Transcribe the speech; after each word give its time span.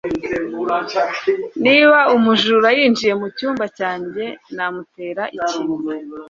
Niba 1.65 1.99
umujura 2.15 2.67
yinjiye 2.77 3.13
mucyumba 3.21 3.65
cyanjye, 3.77 4.23
namutera 4.55 5.23
ikintu. 5.37 5.73